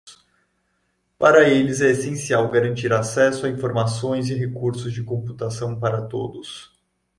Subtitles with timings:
[1.19, 6.75] Para eles, é essencial garantir acesso a informações e recursos de computação para todos.